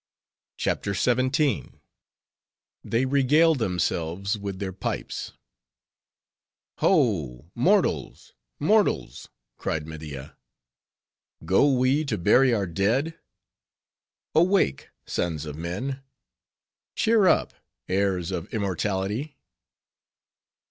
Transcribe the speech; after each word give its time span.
CHAPTER 0.57 0.95
XVII. 0.95 1.73
They 2.83 3.05
Regale 3.05 3.53
Themselves 3.53 4.35
With 4.35 4.57
Their 4.57 4.73
Pipes 4.73 5.33
"Ho! 6.79 7.51
mortals! 7.53 8.33
mortals!" 8.59 9.29
cried 9.57 9.85
Media. 9.85 10.39
"Go 11.45 11.71
we 11.71 12.03
to 12.05 12.17
bury 12.17 12.51
our 12.51 12.65
dead? 12.65 13.19
Awake, 14.33 14.89
sons 15.05 15.45
of 15.45 15.55
men! 15.55 16.01
Cheer 16.95 17.27
up, 17.27 17.53
heirs 17.87 18.31
of 18.31 18.51
immortality! 18.51 19.37